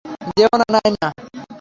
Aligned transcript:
যেও 0.37 0.53
না, 0.59 0.65
নায়না। 0.75 1.07